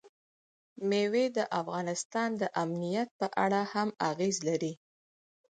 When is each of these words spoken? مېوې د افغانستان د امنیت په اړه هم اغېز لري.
مېوې 0.89 1.25
د 1.37 1.39
افغانستان 1.61 2.29
د 2.41 2.43
امنیت 2.63 3.09
په 3.19 3.27
اړه 3.43 3.61
هم 3.73 3.89
اغېز 4.09 4.37
لري. 4.47 4.73